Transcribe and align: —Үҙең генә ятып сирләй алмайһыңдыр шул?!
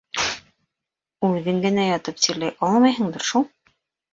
—Үҙең 1.27 1.61
генә 1.67 1.85
ятып 1.91 2.25
сирләй 2.25 2.57
алмайһыңдыр 2.71 3.29
шул?! 3.33 3.51